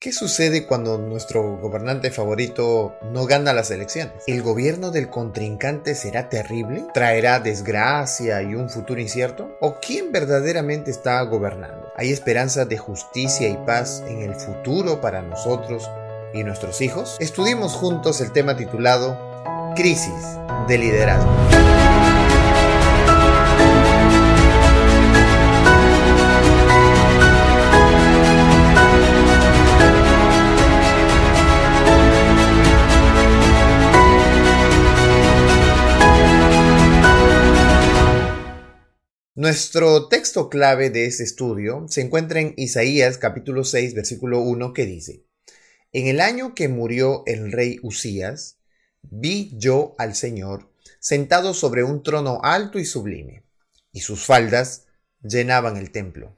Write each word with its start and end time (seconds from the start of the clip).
¿Qué 0.00 0.12
sucede 0.12 0.64
cuando 0.64 0.96
nuestro 0.96 1.56
gobernante 1.56 2.12
favorito 2.12 2.94
no 3.12 3.26
gana 3.26 3.52
las 3.52 3.72
elecciones? 3.72 4.22
¿El 4.28 4.42
gobierno 4.42 4.92
del 4.92 5.10
contrincante 5.10 5.96
será 5.96 6.28
terrible? 6.28 6.84
¿Traerá 6.94 7.40
desgracia 7.40 8.40
y 8.42 8.54
un 8.54 8.70
futuro 8.70 9.00
incierto? 9.00 9.56
¿O 9.60 9.80
quién 9.80 10.12
verdaderamente 10.12 10.92
está 10.92 11.20
gobernando? 11.22 11.88
¿Hay 11.96 12.12
esperanza 12.12 12.64
de 12.64 12.78
justicia 12.78 13.48
y 13.48 13.56
paz 13.66 14.04
en 14.06 14.22
el 14.22 14.36
futuro 14.36 15.00
para 15.00 15.20
nosotros 15.20 15.90
y 16.32 16.44
nuestros 16.44 16.80
hijos? 16.80 17.16
Estudiemos 17.18 17.72
juntos 17.72 18.20
el 18.20 18.30
tema 18.30 18.56
titulado 18.56 19.18
Crisis 19.74 20.38
de 20.68 20.78
liderazgo. 20.78 21.97
Nuestro 39.38 40.08
texto 40.08 40.50
clave 40.50 40.90
de 40.90 41.06
este 41.06 41.22
estudio 41.22 41.86
se 41.88 42.00
encuentra 42.00 42.40
en 42.40 42.54
Isaías 42.56 43.18
capítulo 43.18 43.62
6 43.62 43.94
versículo 43.94 44.40
1 44.40 44.72
que 44.72 44.84
dice, 44.84 45.26
En 45.92 46.08
el 46.08 46.20
año 46.20 46.56
que 46.56 46.66
murió 46.66 47.22
el 47.24 47.52
rey 47.52 47.78
Usías, 47.84 48.56
vi 49.00 49.52
yo 49.56 49.94
al 49.96 50.16
Señor 50.16 50.72
sentado 50.98 51.54
sobre 51.54 51.84
un 51.84 52.02
trono 52.02 52.40
alto 52.42 52.80
y 52.80 52.84
sublime, 52.84 53.44
y 53.92 54.00
sus 54.00 54.26
faldas 54.26 54.86
llenaban 55.22 55.76
el 55.76 55.92
templo. 55.92 56.36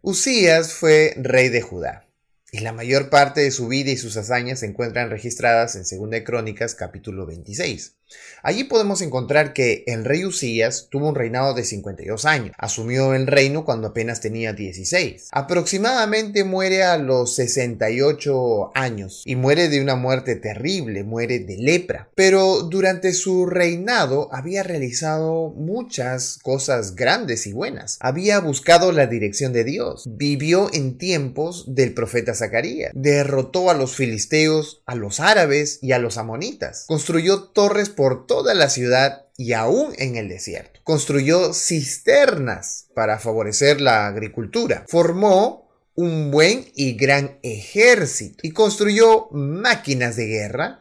Usías 0.00 0.72
fue 0.72 1.12
rey 1.18 1.50
de 1.50 1.60
Judá, 1.60 2.08
y 2.50 2.60
la 2.60 2.72
mayor 2.72 3.10
parte 3.10 3.42
de 3.42 3.50
su 3.50 3.68
vida 3.68 3.90
y 3.90 3.98
sus 3.98 4.16
hazañas 4.16 4.60
se 4.60 4.66
encuentran 4.66 5.10
registradas 5.10 5.76
en 5.76 5.82
2 5.82 6.22
Crónicas 6.24 6.74
capítulo 6.74 7.26
26. 7.26 7.96
Allí 8.42 8.64
podemos 8.64 9.02
encontrar 9.02 9.52
que 9.52 9.84
el 9.86 10.04
rey 10.04 10.24
Usías 10.24 10.88
tuvo 10.90 11.08
un 11.08 11.14
reinado 11.14 11.54
de 11.54 11.64
52 11.64 12.24
años. 12.24 12.54
Asumió 12.58 13.14
el 13.14 13.28
reino 13.28 13.64
cuando 13.64 13.88
apenas 13.88 14.20
tenía 14.20 14.52
16. 14.52 15.28
Aproximadamente 15.30 16.42
muere 16.42 16.82
a 16.82 16.98
los 16.98 17.36
68 17.36 18.72
años 18.74 19.22
y 19.24 19.36
muere 19.36 19.68
de 19.68 19.80
una 19.80 19.94
muerte 19.94 20.34
terrible, 20.34 21.04
muere 21.04 21.38
de 21.38 21.56
lepra. 21.56 22.10
Pero 22.16 22.62
durante 22.62 23.12
su 23.12 23.46
reinado 23.46 24.28
había 24.32 24.64
realizado 24.64 25.50
muchas 25.50 26.38
cosas 26.42 26.96
grandes 26.96 27.46
y 27.46 27.52
buenas. 27.52 27.98
Había 28.00 28.40
buscado 28.40 28.90
la 28.90 29.06
dirección 29.06 29.52
de 29.52 29.62
Dios. 29.62 30.04
Vivió 30.16 30.68
en 30.72 30.98
tiempos 30.98 31.64
del 31.68 31.94
profeta 31.94 32.34
Zacarías. 32.34 32.90
Derrotó 32.94 33.70
a 33.70 33.74
los 33.74 33.94
filisteos, 33.94 34.82
a 34.86 34.96
los 34.96 35.20
árabes 35.20 35.78
y 35.80 35.92
a 35.92 35.98
los 35.98 36.18
amonitas. 36.18 36.86
Construyó 36.88 37.44
torres 37.44 37.88
por 37.88 38.01
toda 38.26 38.54
la 38.54 38.68
ciudad 38.68 39.26
y 39.36 39.52
aún 39.52 39.92
en 39.98 40.16
el 40.16 40.28
desierto. 40.28 40.80
Construyó 40.84 41.52
cisternas 41.54 42.86
para 42.94 43.18
favorecer 43.18 43.80
la 43.80 44.06
agricultura. 44.06 44.84
Formó 44.88 45.70
un 45.94 46.30
buen 46.30 46.66
y 46.74 46.94
gran 46.94 47.38
ejército 47.42 48.38
y 48.42 48.52
construyó 48.52 49.28
máquinas 49.30 50.16
de 50.16 50.26
guerra 50.26 50.78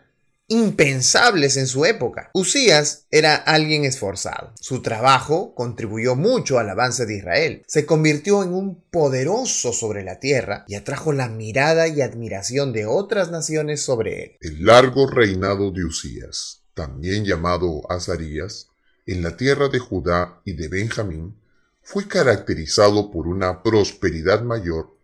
impensables 0.52 1.56
en 1.56 1.66
su 1.66 1.86
época. 1.86 2.30
Usías 2.34 3.08
era 3.10 3.36
alguien 3.36 3.86
esforzado. 3.86 4.52
Su 4.60 4.82
trabajo 4.82 5.56
contribuyó 5.56 6.18
mucho 6.18 6.60
al 6.60 6.70
avance 6.70 7.06
de 7.06 7.16
Israel. 7.18 7.64
Se 7.68 7.86
convirtió 7.86 8.44
en 8.44 8.54
un 8.54 8.84
poderoso 8.92 9.72
sobre 9.72 10.04
la 10.04 10.20
tierra 10.20 10.66
y 10.68 10.76
atrajo 10.76 11.14
la 11.14 11.30
mirada 11.30 11.88
y 11.88 12.02
admiración 12.02 12.74
de 12.74 12.86
otras 12.86 13.32
naciones 13.32 13.82
sobre 13.82 14.24
él. 14.24 14.38
El 14.42 14.66
largo 14.66 15.10
reinado 15.10 15.72
de 15.72 15.86
Usías 15.86 16.61
también 16.74 17.26
llamado 17.26 17.90
Azarías, 17.92 18.70
en 19.06 19.24
la 19.24 19.36
tierra 19.36 19.68
de 19.68 19.80
Judá 19.80 20.42
y 20.46 20.54
de 20.54 20.68
Benjamín, 20.68 21.36
fue 21.82 22.08
caracterizado 22.08 23.12
por 23.12 23.28
una 23.28 23.64
prosperidad 23.64 24.44
mayor 24.44 24.96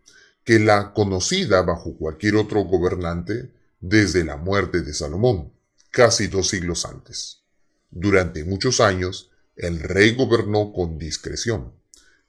que 0.44 0.58
la 0.58 0.94
conocida 0.94 1.62
bajo 1.62 1.96
cualquier 1.96 2.36
otro 2.36 2.62
gobernante 2.62 3.52
desde 3.80 4.24
la 4.24 4.36
muerte 4.36 4.82
de 4.82 4.94
Salomón, 4.94 5.52
casi 5.90 6.28
dos 6.28 6.48
siglos 6.48 6.86
antes. 6.86 7.42
Durante 7.90 8.44
muchos 8.44 8.80
años, 8.80 9.30
el 9.56 9.80
rey 9.80 10.14
gobernó 10.14 10.72
con 10.72 10.98
discreción. 10.98 11.72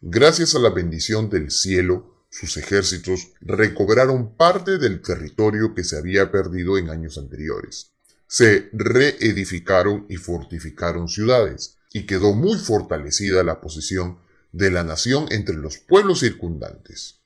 Gracias 0.02 0.56
a 0.56 0.60
la 0.60 0.70
bendición 0.70 1.30
del 1.30 1.52
cielo, 1.52 2.26
sus 2.30 2.58
ejércitos 2.58 3.34
recobraron 3.42 4.36
parte 4.36 4.78
del 4.78 5.02
territorio 5.02 5.74
que 5.74 5.84
se 5.84 5.98
había 5.98 6.32
perdido 6.32 6.78
en 6.78 6.90
años 6.90 7.18
anteriores 7.18 7.94
se 8.30 8.70
reedificaron 8.74 10.06
y 10.08 10.18
fortificaron 10.18 11.10
ciudades, 11.10 11.78
y 11.92 12.06
quedó 12.06 12.36
muy 12.36 12.60
fortalecida 12.60 13.44
la 13.44 13.60
posición 13.60 14.20
de 14.52 14.70
la 14.70 14.84
nación 14.84 15.26
entre 15.32 15.56
los 15.56 15.80
pueblos 15.80 16.20
circundantes. 16.20 17.22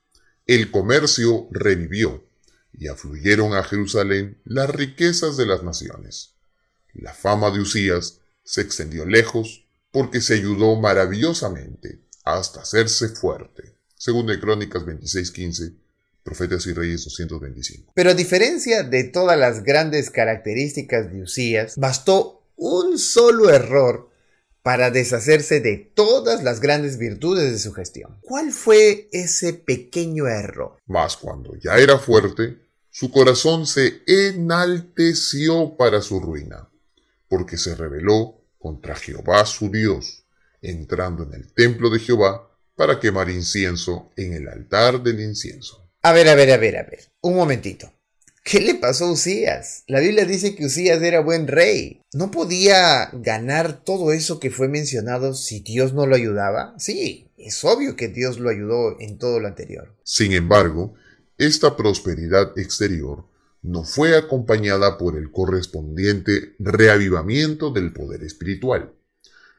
El 0.47 0.72
comercio 0.72 1.50
revivió, 1.52 2.25
y 2.72 2.88
afluyeron 2.88 3.53
a 3.53 3.63
Jerusalén 3.63 4.42
las 4.46 4.69
riquezas 4.69 5.36
de 5.36 5.46
las 5.46 5.62
naciones. 5.62 6.36
La 6.94 7.13
fama 7.13 7.52
de 7.52 7.59
Usías 7.59 8.22
se 8.46 8.62
extendió 8.62 9.06
lejos 9.06 9.68
porque 9.92 10.22
se 10.22 10.36
ayudó 10.36 10.80
maravillosamente 10.80 12.02
hasta 12.24 12.62
hacerse 12.62 13.09
fuerte. 13.09 13.75
Según 13.97 14.28
de 14.28 14.40
Crónicas 14.40 14.84
26:15 14.84 15.83
Profetas 16.24 16.66
y 16.68 16.74
Reyes 16.74 17.04
225. 17.04 17.92
Pero 17.94 18.12
a 18.12 18.14
diferencia 18.14 18.84
de 18.84 19.04
todas 19.04 19.38
las 19.38 19.64
grandes 19.64 20.10
características 20.10 21.12
de 21.12 21.22
Usías, 21.22 21.76
bastó 21.78 22.44
un 22.56 22.98
solo 22.98 23.50
error 23.50 24.10
para 24.62 24.90
deshacerse 24.90 25.60
de 25.60 25.92
todas 25.94 26.42
las 26.44 26.62
grandes 26.62 26.98
virtudes 26.98 27.52
de 27.52 27.60
su 27.60 27.74
gestión. 27.74 28.18
¿Cuál 28.22 28.52
fue 28.54 29.10
ese 29.12 29.54
pequeño 29.54 30.28
error? 30.28 30.78
Mas 30.86 31.18
cuando 31.18 31.56
ya 31.58 31.78
era 31.78 32.00
fuerte, 32.00 32.58
su 32.90 33.12
corazón 33.12 33.68
se 33.68 34.02
enalteció 34.08 35.76
para 35.76 36.02
su 36.02 36.22
ruina, 36.22 36.70
porque 37.28 37.58
se 37.58 37.76
rebeló 37.76 38.40
contra 38.58 38.96
Jehová 38.96 39.46
su 39.46 39.70
Dios, 39.70 40.26
entrando 40.62 41.24
en 41.24 41.34
el 41.34 41.52
templo 41.54 41.90
de 41.90 42.00
Jehová 42.00 42.50
para 42.76 43.00
quemar 43.00 43.30
incienso 43.30 44.12
en 44.16 44.34
el 44.34 44.48
altar 44.48 45.04
del 45.04 45.20
incienso. 45.20 45.83
A 46.06 46.12
ver, 46.12 46.28
a 46.28 46.36
ver, 46.36 46.52
a 46.52 46.58
ver, 46.58 46.75
a 46.75 46.84
ver. 46.84 47.00
Un 47.22 47.36
momentito. 47.36 47.90
¿Qué 48.44 48.59
le 48.59 48.75
pasó 48.75 49.06
a 49.06 49.12
Usías? 49.14 49.86
La 49.88 50.02
Biblia 50.02 50.25
dice 50.25 50.53
que 50.53 50.66
Usías 50.66 51.02
era 51.02 51.22
buen 51.22 51.47
rey. 51.47 52.02
¿No 52.14 52.30
podía 52.30 53.09
ganar 53.14 53.86
todo 53.86 54.12
eso 54.12 54.38
que 54.42 54.52
fue 54.52 54.68
mencionado 54.68 55.34
si 55.34 55.62
Dios 55.62 55.94
no 55.94 56.06
lo 56.06 56.18
ayudaba? 56.18 56.75
Sí, 56.78 57.30
es 57.38 57.63
obvio 57.63 57.96
que 57.96 58.09
Dios 58.09 58.38
lo 58.38 58.50
ayudó 58.50 59.00
en 59.00 59.18
todo 59.18 59.40
lo 59.40 59.47
anterior. 59.47 59.96
Sin 60.03 60.34
embargo, 60.34 60.94
esta 61.38 61.78
prosperidad 61.78 62.52
exterior 62.59 63.24
no 63.62 63.86
fue 63.86 64.18
acompañada 64.18 64.97
por 64.97 65.18
el 65.18 65.31
correspondiente 65.31 66.53
reavivamiento 66.59 67.72
del 67.72 67.94
poder 67.94 68.24
espiritual. 68.24 68.92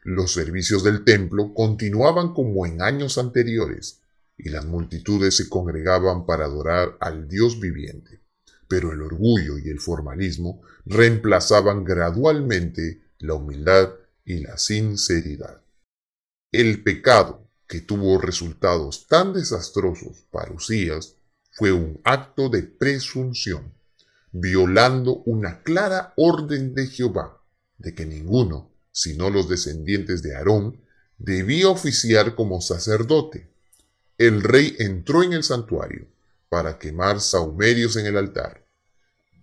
Los 0.03 0.33
servicios 0.33 0.83
del 0.83 1.03
templo 1.03 1.55
continuaban 1.55 2.35
como 2.35 2.67
en 2.67 2.83
años 2.83 3.17
anteriores, 3.17 4.01
y 4.37 4.49
las 4.49 4.65
multitudes 4.65 5.37
se 5.37 5.49
congregaban 5.49 6.25
para 6.25 6.45
adorar 6.45 6.97
al 6.99 7.27
Dios 7.27 7.59
viviente. 7.59 8.21
Pero 8.67 8.91
el 8.91 9.01
orgullo 9.01 9.57
y 9.57 9.69
el 9.69 9.79
formalismo 9.79 10.61
reemplazaban 10.85 11.83
gradualmente 11.83 13.01
la 13.19 13.35
humildad 13.35 13.93
y 14.23 14.39
la 14.39 14.57
sinceridad. 14.57 15.61
El 16.51 16.83
pecado, 16.83 17.47
que 17.67 17.81
tuvo 17.81 18.19
resultados 18.19 19.07
tan 19.07 19.33
desastrosos 19.33 20.25
para 20.31 20.51
Usías, 20.51 21.15
fue 21.51 21.71
un 21.71 22.01
acto 22.03 22.49
de 22.49 22.63
presunción, 22.63 23.73
violando 24.31 25.23
una 25.25 25.63
clara 25.63 26.13
orden 26.17 26.73
de 26.73 26.87
Jehová, 26.87 27.41
de 27.77 27.95
que 27.95 28.05
ninguno, 28.05 28.71
sino 28.91 29.29
los 29.29 29.47
descendientes 29.47 30.21
de 30.21 30.35
Aarón, 30.35 30.81
debía 31.17 31.69
oficiar 31.69 32.35
como 32.35 32.61
sacerdote, 32.61 33.54
el 34.17 34.43
rey 34.43 34.75
entró 34.79 35.23
en 35.23 35.33
el 35.33 35.43
santuario 35.43 36.07
para 36.49 36.79
quemar 36.79 37.19
saumerios 37.19 37.97
en 37.97 38.05
el 38.05 38.17
altar. 38.17 38.65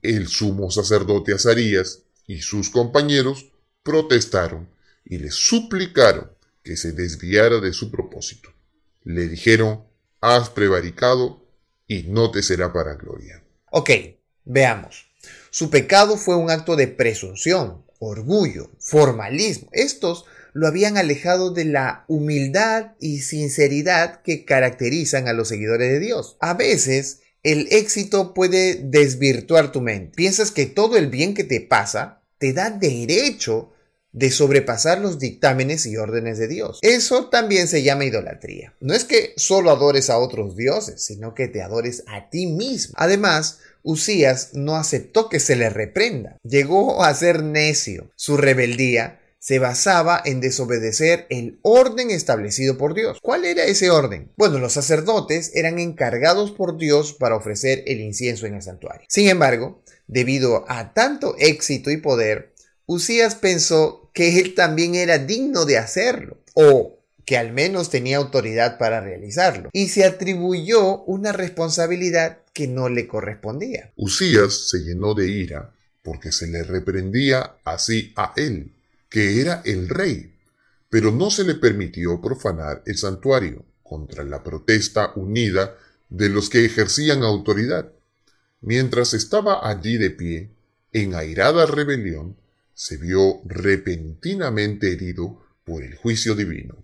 El 0.00 0.28
sumo 0.28 0.70
sacerdote 0.70 1.34
Azarías 1.34 2.00
y 2.26 2.40
sus 2.40 2.70
compañeros 2.70 3.52
protestaron 3.82 4.68
y 5.04 5.18
le 5.18 5.30
suplicaron 5.30 6.30
que 6.62 6.76
se 6.76 6.92
desviara 6.92 7.58
de 7.58 7.72
su 7.72 7.90
propósito. 7.90 8.50
Le 9.04 9.28
dijeron, 9.28 9.84
has 10.20 10.48
prevaricado 10.50 11.44
y 11.86 12.04
no 12.04 12.30
te 12.30 12.42
será 12.42 12.72
para 12.72 12.94
gloria. 12.94 13.42
Ok, 13.70 13.90
veamos. 14.44 15.06
Su 15.50 15.70
pecado 15.70 16.16
fue 16.16 16.36
un 16.36 16.50
acto 16.50 16.76
de 16.76 16.88
presunción, 16.88 17.84
orgullo, 17.98 18.70
formalismo. 18.78 19.68
Estos 19.72 20.24
lo 20.52 20.66
habían 20.66 20.96
alejado 20.96 21.50
de 21.50 21.64
la 21.64 22.04
humildad 22.08 22.92
y 23.00 23.20
sinceridad 23.20 24.22
que 24.22 24.44
caracterizan 24.44 25.28
a 25.28 25.32
los 25.32 25.48
seguidores 25.48 25.90
de 25.90 26.00
Dios. 26.00 26.36
A 26.40 26.54
veces 26.54 27.20
el 27.42 27.68
éxito 27.70 28.34
puede 28.34 28.76
desvirtuar 28.76 29.72
tu 29.72 29.80
mente. 29.80 30.12
Piensas 30.14 30.50
que 30.50 30.66
todo 30.66 30.96
el 30.96 31.08
bien 31.08 31.34
que 31.34 31.44
te 31.44 31.60
pasa 31.60 32.22
te 32.38 32.52
da 32.52 32.70
derecho 32.70 33.72
de 34.12 34.30
sobrepasar 34.30 35.00
los 35.00 35.18
dictámenes 35.18 35.86
y 35.86 35.96
órdenes 35.96 36.38
de 36.38 36.46
Dios. 36.46 36.78
Eso 36.82 37.28
también 37.30 37.66
se 37.66 37.82
llama 37.82 38.04
idolatría. 38.04 38.74
No 38.80 38.94
es 38.94 39.04
que 39.04 39.32
solo 39.36 39.70
adores 39.70 40.10
a 40.10 40.18
otros 40.18 40.54
dioses, 40.54 41.02
sino 41.02 41.34
que 41.34 41.48
te 41.48 41.62
adores 41.62 42.04
a 42.06 42.28
ti 42.28 42.46
mismo. 42.46 42.94
Además, 42.98 43.60
Usías 43.82 44.50
no 44.52 44.76
aceptó 44.76 45.28
que 45.28 45.40
se 45.40 45.56
le 45.56 45.70
reprenda. 45.70 46.36
Llegó 46.44 47.02
a 47.02 47.12
ser 47.14 47.42
necio. 47.42 48.10
Su 48.14 48.36
rebeldía 48.36 49.21
se 49.42 49.58
basaba 49.58 50.22
en 50.24 50.40
desobedecer 50.40 51.26
el 51.28 51.58
orden 51.62 52.12
establecido 52.12 52.78
por 52.78 52.94
Dios. 52.94 53.18
¿Cuál 53.20 53.44
era 53.44 53.64
ese 53.64 53.90
orden? 53.90 54.30
Bueno, 54.36 54.60
los 54.60 54.74
sacerdotes 54.74 55.50
eran 55.54 55.80
encargados 55.80 56.52
por 56.52 56.78
Dios 56.78 57.12
para 57.12 57.34
ofrecer 57.34 57.82
el 57.86 58.00
incienso 58.00 58.46
en 58.46 58.54
el 58.54 58.62
santuario. 58.62 59.04
Sin 59.08 59.28
embargo, 59.28 59.82
debido 60.06 60.64
a 60.68 60.94
tanto 60.94 61.34
éxito 61.40 61.90
y 61.90 61.96
poder, 61.96 62.54
Usías 62.86 63.34
pensó 63.34 64.12
que 64.14 64.38
él 64.38 64.54
también 64.54 64.94
era 64.94 65.18
digno 65.18 65.64
de 65.64 65.78
hacerlo, 65.78 66.38
o 66.54 67.00
que 67.24 67.36
al 67.36 67.52
menos 67.52 67.90
tenía 67.90 68.18
autoridad 68.18 68.78
para 68.78 69.00
realizarlo, 69.00 69.70
y 69.72 69.88
se 69.88 70.04
atribuyó 70.04 71.02
una 71.02 71.32
responsabilidad 71.32 72.38
que 72.52 72.68
no 72.68 72.88
le 72.88 73.08
correspondía. 73.08 73.90
Usías 73.96 74.68
se 74.68 74.78
llenó 74.84 75.14
de 75.14 75.28
ira 75.28 75.74
porque 76.02 76.30
se 76.30 76.46
le 76.46 76.62
reprendía 76.62 77.56
así 77.64 78.12
a 78.14 78.34
él, 78.36 78.72
que 79.12 79.42
era 79.42 79.60
el 79.66 79.90
rey, 79.90 80.34
pero 80.88 81.12
no 81.12 81.30
se 81.30 81.44
le 81.44 81.54
permitió 81.54 82.18
profanar 82.22 82.82
el 82.86 82.96
santuario 82.96 83.62
contra 83.82 84.24
la 84.24 84.42
protesta 84.42 85.12
unida 85.16 85.76
de 86.08 86.30
los 86.30 86.48
que 86.48 86.64
ejercían 86.64 87.22
autoridad. 87.22 87.92
Mientras 88.62 89.12
estaba 89.12 89.68
allí 89.68 89.98
de 89.98 90.10
pie, 90.10 90.50
en 90.92 91.14
airada 91.14 91.66
rebelión, 91.66 92.36
se 92.72 92.96
vio 92.96 93.42
repentinamente 93.44 94.90
herido 94.90 95.44
por 95.64 95.82
el 95.82 95.94
juicio 95.94 96.34
divino. 96.34 96.82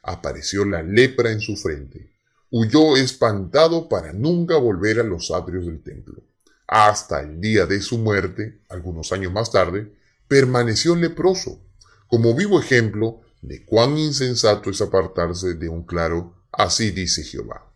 Apareció 0.00 0.64
la 0.64 0.82
lepra 0.84 1.32
en 1.32 1.40
su 1.40 1.56
frente. 1.56 2.12
Huyó 2.50 2.96
espantado 2.96 3.88
para 3.88 4.12
nunca 4.12 4.58
volver 4.58 5.00
a 5.00 5.02
los 5.02 5.32
atrios 5.32 5.66
del 5.66 5.82
templo. 5.82 6.22
Hasta 6.68 7.20
el 7.20 7.40
día 7.40 7.66
de 7.66 7.80
su 7.80 7.98
muerte, 7.98 8.60
algunos 8.68 9.10
años 9.10 9.32
más 9.32 9.50
tarde, 9.50 9.90
permaneció 10.28 10.94
leproso, 10.94 11.63
como 12.08 12.34
vivo 12.34 12.60
ejemplo 12.60 13.20
de 13.42 13.64
cuán 13.64 13.98
insensato 13.98 14.70
es 14.70 14.80
apartarse 14.80 15.54
de 15.54 15.68
un 15.68 15.84
claro, 15.84 16.34
así 16.52 16.90
dice 16.90 17.22
Jehová. 17.22 17.70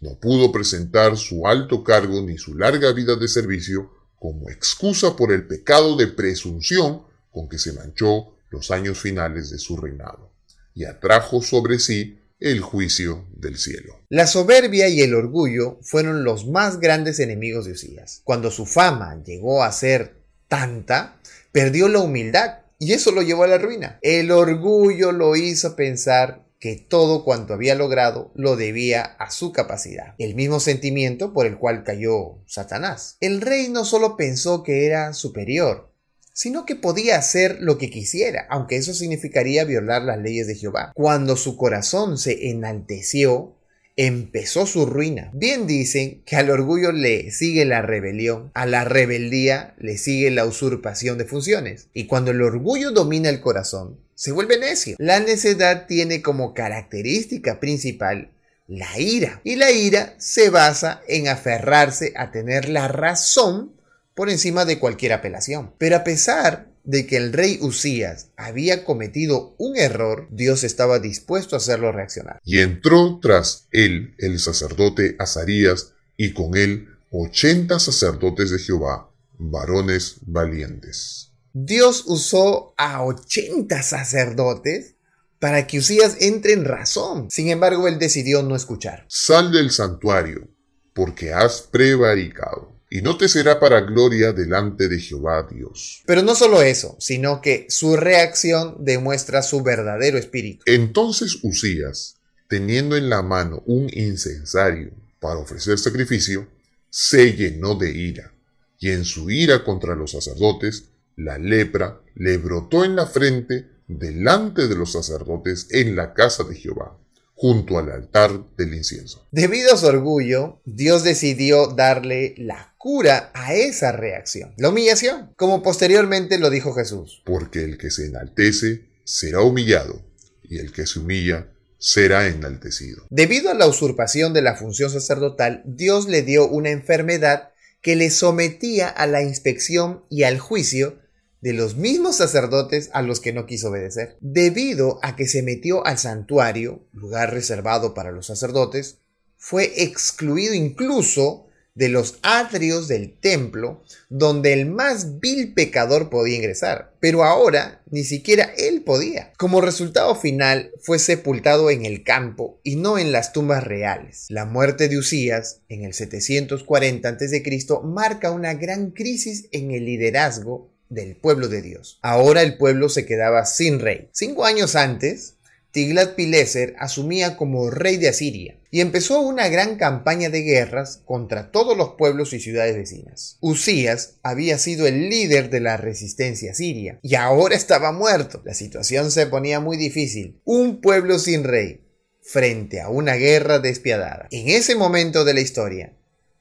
No 0.00 0.18
pudo 0.18 0.50
presentar 0.50 1.16
su 1.16 1.46
alto 1.46 1.84
cargo 1.84 2.20
ni 2.22 2.36
su 2.36 2.56
larga 2.56 2.92
vida 2.92 3.14
de 3.14 3.28
servicio 3.28 3.90
como 4.18 4.50
excusa 4.50 5.14
por 5.16 5.32
el 5.32 5.46
pecado 5.46 5.96
de 5.96 6.08
presunción 6.08 7.02
con 7.30 7.48
que 7.48 7.58
se 7.58 7.72
manchó 7.72 8.34
los 8.50 8.70
años 8.70 8.98
finales 8.98 9.50
de 9.50 9.58
su 9.58 9.76
reinado, 9.76 10.30
y 10.74 10.84
atrajo 10.84 11.40
sobre 11.40 11.78
sí 11.78 12.18
el 12.38 12.60
juicio 12.60 13.24
del 13.34 13.56
cielo. 13.56 14.00
La 14.08 14.26
soberbia 14.26 14.88
y 14.88 15.00
el 15.00 15.14
orgullo 15.14 15.78
fueron 15.82 16.24
los 16.24 16.46
más 16.46 16.80
grandes 16.80 17.20
enemigos 17.20 17.64
de 17.64 17.72
Usías. 17.72 18.20
Cuando 18.24 18.50
su 18.50 18.66
fama 18.66 19.22
llegó 19.24 19.62
a 19.62 19.72
ser 19.72 20.16
tanta, 20.48 21.16
perdió 21.52 21.88
la 21.88 22.00
humildad 22.00 22.61
y 22.82 22.94
eso 22.94 23.12
lo 23.12 23.22
llevó 23.22 23.44
a 23.44 23.46
la 23.46 23.58
ruina. 23.58 24.00
El 24.02 24.32
orgullo 24.32 25.12
lo 25.12 25.36
hizo 25.36 25.76
pensar 25.76 26.48
que 26.58 26.74
todo 26.74 27.24
cuanto 27.24 27.54
había 27.54 27.76
logrado 27.76 28.32
lo 28.34 28.56
debía 28.56 29.02
a 29.02 29.30
su 29.30 29.52
capacidad, 29.52 30.16
el 30.18 30.34
mismo 30.34 30.58
sentimiento 30.58 31.32
por 31.32 31.46
el 31.46 31.58
cual 31.58 31.84
cayó 31.84 32.42
Satanás. 32.44 33.18
El 33.20 33.40
rey 33.40 33.68
no 33.68 33.84
solo 33.84 34.16
pensó 34.16 34.64
que 34.64 34.84
era 34.84 35.12
superior, 35.12 35.92
sino 36.32 36.66
que 36.66 36.74
podía 36.74 37.18
hacer 37.18 37.58
lo 37.60 37.78
que 37.78 37.88
quisiera, 37.88 38.48
aunque 38.50 38.74
eso 38.74 38.94
significaría 38.94 39.62
violar 39.62 40.02
las 40.02 40.18
leyes 40.18 40.48
de 40.48 40.56
Jehová. 40.56 40.90
Cuando 40.96 41.36
su 41.36 41.56
corazón 41.56 42.18
se 42.18 42.50
enalteció, 42.50 43.54
empezó 43.96 44.66
su 44.66 44.86
ruina. 44.86 45.30
Bien 45.34 45.66
dicen 45.66 46.22
que 46.24 46.36
al 46.36 46.50
orgullo 46.50 46.92
le 46.92 47.30
sigue 47.30 47.64
la 47.64 47.82
rebelión, 47.82 48.50
a 48.54 48.66
la 48.66 48.84
rebeldía 48.84 49.74
le 49.78 49.98
sigue 49.98 50.30
la 50.30 50.46
usurpación 50.46 51.18
de 51.18 51.24
funciones. 51.24 51.88
Y 51.92 52.06
cuando 52.06 52.30
el 52.30 52.42
orgullo 52.42 52.90
domina 52.90 53.28
el 53.28 53.40
corazón, 53.40 53.98
se 54.14 54.32
vuelve 54.32 54.58
necio. 54.58 54.96
La 54.98 55.20
necedad 55.20 55.86
tiene 55.86 56.22
como 56.22 56.54
característica 56.54 57.60
principal 57.60 58.30
la 58.66 58.98
ira. 58.98 59.40
Y 59.44 59.56
la 59.56 59.70
ira 59.70 60.14
se 60.18 60.50
basa 60.50 61.02
en 61.08 61.28
aferrarse 61.28 62.12
a 62.16 62.30
tener 62.30 62.68
la 62.68 62.88
razón 62.88 63.72
por 64.14 64.30
encima 64.30 64.64
de 64.64 64.78
cualquier 64.78 65.12
apelación. 65.12 65.74
Pero 65.78 65.96
a 65.96 66.04
pesar 66.04 66.71
de 66.84 67.06
que 67.06 67.16
el 67.16 67.32
rey 67.32 67.58
Usías 67.60 68.28
había 68.36 68.84
cometido 68.84 69.54
un 69.58 69.76
error, 69.76 70.28
Dios 70.30 70.64
estaba 70.64 70.98
dispuesto 70.98 71.54
a 71.54 71.58
hacerlo 71.58 71.92
reaccionar. 71.92 72.40
Y 72.44 72.58
entró 72.58 73.18
tras 73.20 73.68
él 73.70 74.14
el 74.18 74.38
sacerdote 74.38 75.16
Azarías 75.18 75.92
y 76.16 76.32
con 76.32 76.56
él 76.56 76.88
ochenta 77.10 77.78
sacerdotes 77.78 78.50
de 78.50 78.58
Jehová, 78.58 79.10
varones 79.38 80.16
valientes. 80.22 81.32
Dios 81.52 82.04
usó 82.06 82.74
a 82.78 83.04
80 83.04 83.82
sacerdotes 83.82 84.94
para 85.38 85.66
que 85.66 85.78
Usías 85.78 86.16
entre 86.20 86.52
en 86.52 86.64
razón. 86.64 87.28
Sin 87.30 87.48
embargo, 87.48 87.88
él 87.88 87.98
decidió 87.98 88.42
no 88.42 88.56
escuchar. 88.56 89.04
Sal 89.08 89.52
del 89.52 89.70
santuario, 89.70 90.48
porque 90.94 91.32
has 91.32 91.62
prevaricado, 91.62 92.71
y 92.94 93.00
no 93.00 93.16
te 93.16 93.26
será 93.26 93.58
para 93.58 93.80
gloria 93.80 94.34
delante 94.34 94.86
de 94.86 95.00
Jehová 95.00 95.48
Dios. 95.50 96.02
Pero 96.04 96.20
no 96.20 96.34
solo 96.34 96.60
eso, 96.60 96.94
sino 97.00 97.40
que 97.40 97.64
su 97.70 97.96
reacción 97.96 98.76
demuestra 98.84 99.40
su 99.40 99.62
verdadero 99.62 100.18
espíritu. 100.18 100.62
Entonces 100.66 101.38
Usías, 101.42 102.16
teniendo 102.48 102.94
en 102.98 103.08
la 103.08 103.22
mano 103.22 103.62
un 103.64 103.88
incensario 103.90 104.92
para 105.20 105.38
ofrecer 105.38 105.78
sacrificio, 105.78 106.48
se 106.90 107.32
llenó 107.32 107.76
de 107.76 107.92
ira, 107.92 108.34
y 108.78 108.90
en 108.90 109.06
su 109.06 109.30
ira 109.30 109.64
contra 109.64 109.96
los 109.96 110.10
sacerdotes, 110.10 110.90
la 111.16 111.38
lepra 111.38 112.02
le 112.14 112.36
brotó 112.36 112.84
en 112.84 112.94
la 112.94 113.06
frente 113.06 113.70
delante 113.88 114.68
de 114.68 114.76
los 114.76 114.92
sacerdotes 114.92 115.66
en 115.70 115.96
la 115.96 116.12
casa 116.12 116.44
de 116.44 116.56
Jehová, 116.56 116.98
junto 117.42 117.76
al 117.76 117.90
altar 117.90 118.30
del 118.56 118.72
incienso. 118.72 119.26
Debido 119.32 119.74
a 119.74 119.76
su 119.76 119.86
orgullo, 119.86 120.62
Dios 120.64 121.02
decidió 121.02 121.66
darle 121.66 122.36
la 122.38 122.72
cura 122.78 123.32
a 123.34 123.52
esa 123.52 123.90
reacción, 123.90 124.54
la 124.58 124.68
humillación, 124.68 125.32
como 125.34 125.60
posteriormente 125.60 126.38
lo 126.38 126.50
dijo 126.50 126.72
Jesús. 126.72 127.20
Porque 127.26 127.64
el 127.64 127.78
que 127.78 127.90
se 127.90 128.06
enaltece 128.06 128.84
será 129.02 129.40
humillado, 129.40 130.04
y 130.44 130.58
el 130.58 130.70
que 130.70 130.86
se 130.86 131.00
humilla 131.00 131.48
será 131.78 132.28
enaltecido. 132.28 133.06
Debido 133.10 133.50
a 133.50 133.54
la 133.54 133.66
usurpación 133.66 134.32
de 134.34 134.42
la 134.42 134.54
función 134.54 134.90
sacerdotal, 134.90 135.64
Dios 135.66 136.06
le 136.06 136.22
dio 136.22 136.46
una 136.46 136.70
enfermedad 136.70 137.48
que 137.80 137.96
le 137.96 138.10
sometía 138.10 138.86
a 138.88 139.08
la 139.08 139.20
inspección 139.20 140.04
y 140.08 140.22
al 140.22 140.38
juicio 140.38 141.01
de 141.42 141.52
los 141.52 141.76
mismos 141.76 142.16
sacerdotes 142.16 142.88
a 142.94 143.02
los 143.02 143.20
que 143.20 143.32
no 143.32 143.46
quiso 143.46 143.68
obedecer. 143.68 144.16
Debido 144.20 144.98
a 145.02 145.16
que 145.16 145.26
se 145.26 145.42
metió 145.42 145.84
al 145.84 145.98
santuario, 145.98 146.86
lugar 146.92 147.34
reservado 147.34 147.92
para 147.92 148.12
los 148.12 148.26
sacerdotes, 148.26 148.98
fue 149.36 149.82
excluido 149.82 150.54
incluso 150.54 151.46
de 151.74 151.88
los 151.88 152.18
atrios 152.22 152.86
del 152.86 153.18
templo 153.18 153.82
donde 154.08 154.52
el 154.52 154.66
más 154.66 155.20
vil 155.20 155.54
pecador 155.54 156.10
podía 156.10 156.36
ingresar. 156.36 156.94
Pero 157.00 157.24
ahora 157.24 157.82
ni 157.90 158.04
siquiera 158.04 158.52
él 158.56 158.82
podía. 158.82 159.32
Como 159.38 159.60
resultado 159.60 160.14
final 160.14 160.70
fue 160.80 160.98
sepultado 160.98 161.70
en 161.70 161.86
el 161.86 162.04
campo 162.04 162.60
y 162.62 162.76
no 162.76 162.98
en 162.98 163.10
las 163.10 163.32
tumbas 163.32 163.64
reales. 163.64 164.26
La 164.28 164.44
muerte 164.44 164.88
de 164.88 164.98
Usías 164.98 165.62
en 165.68 165.82
el 165.82 165.94
740 165.94 167.08
a.C. 167.08 167.66
marca 167.82 168.30
una 168.30 168.54
gran 168.54 168.90
crisis 168.90 169.48
en 169.50 169.70
el 169.70 169.86
liderazgo 169.86 170.71
del 170.92 171.16
pueblo 171.16 171.48
de 171.48 171.62
Dios. 171.62 171.98
Ahora 172.02 172.42
el 172.42 172.56
pueblo 172.56 172.88
se 172.88 173.06
quedaba 173.06 173.44
sin 173.46 173.80
rey. 173.80 174.08
Cinco 174.12 174.44
años 174.44 174.76
antes, 174.76 175.36
Tiglat-Pileser 175.72 176.74
asumía 176.78 177.36
como 177.36 177.70
rey 177.70 177.96
de 177.96 178.08
Asiria 178.08 178.58
y 178.70 178.80
empezó 178.80 179.20
una 179.20 179.48
gran 179.48 179.76
campaña 179.76 180.28
de 180.28 180.42
guerras 180.42 181.00
contra 181.04 181.50
todos 181.50 181.76
los 181.76 181.94
pueblos 181.94 182.34
y 182.34 182.40
ciudades 182.40 182.76
vecinas. 182.76 183.38
Usías 183.40 184.16
había 184.22 184.58
sido 184.58 184.86
el 184.86 185.08
líder 185.08 185.48
de 185.48 185.60
la 185.60 185.78
resistencia 185.78 186.54
siria 186.54 186.98
y 187.02 187.14
ahora 187.14 187.56
estaba 187.56 187.92
muerto. 187.92 188.42
La 188.44 188.54
situación 188.54 189.10
se 189.10 189.26
ponía 189.26 189.60
muy 189.60 189.78
difícil. 189.78 190.40
Un 190.44 190.80
pueblo 190.80 191.18
sin 191.18 191.44
rey 191.44 191.80
frente 192.22 192.80
a 192.80 192.88
una 192.88 193.14
guerra 193.14 193.58
despiadada. 193.58 194.28
En 194.30 194.48
ese 194.48 194.74
momento 194.74 195.24
de 195.24 195.34
la 195.34 195.40
historia, 195.40 195.92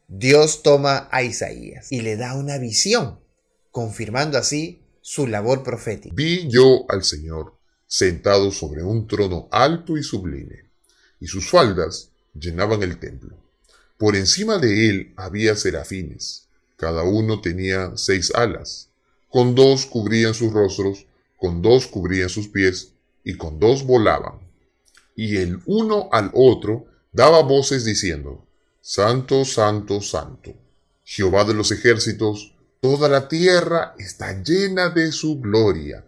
Dios 0.10 0.62
toma 0.62 1.08
a 1.12 1.24
Isaías 1.24 1.88
y 1.90 2.02
le 2.02 2.18
da 2.18 2.36
una 2.36 2.58
visión 2.58 3.21
confirmando 3.72 4.38
así 4.38 4.82
su 5.02 5.28
labor 5.28 5.64
profética. 5.64 6.14
Vi 6.16 6.48
yo 6.50 6.86
al 6.90 7.04
Señor 7.04 7.56
sentado 7.88 8.52
sobre 8.52 8.84
un 8.84 9.08
trono 9.08 9.50
alto 9.52 9.98
y 9.98 10.04
sublime, 10.04 10.70
y 11.20 11.28
sus 11.28 11.50
faldas 11.50 12.12
llenaban 12.34 12.84
el 12.84 13.00
templo. 13.00 13.36
Por 13.98 14.16
encima 14.16 14.58
de 14.58 14.90
él 14.90 15.14
había 15.16 15.56
serafines. 15.56 16.48
Cada 16.76 17.04
uno 17.04 17.42
tenía 17.42 17.92
seis 17.96 18.34
alas. 18.34 18.90
Con 19.30 19.54
dos 19.54 19.86
cubrían 19.86 20.34
sus 20.34 20.52
rostros, 20.52 21.06
con 21.38 21.62
dos 21.62 21.88
cubrían 21.88 22.30
sus 22.30 22.48
pies, 22.48 22.94
y 23.24 23.36
con 23.36 23.60
dos 23.60 23.86
volaban. 23.86 24.40
Y 25.16 25.38
el 25.38 25.60
uno 25.66 26.10
al 26.12 26.32
otro 26.34 26.88
daba 27.12 27.44
voces 27.44 27.86
diciendo, 27.86 28.48
Santo, 28.82 29.46
Santo, 29.46 30.02
Santo, 30.02 30.56
Jehová 31.04 31.44
de 31.44 31.54
los 31.54 31.72
ejércitos, 31.72 32.51
toda 32.82 33.08
la 33.08 33.28
tierra 33.28 33.94
está 34.00 34.42
llena 34.44 34.90
de 34.90 35.12
su 35.12 35.40
gloria. 35.40 36.04